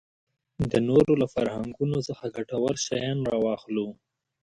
[0.71, 3.87] د نورو له فرهنګونو څخه ګټور شیان راواخلو.